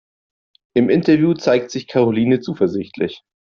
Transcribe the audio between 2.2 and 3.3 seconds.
zuversichtlich.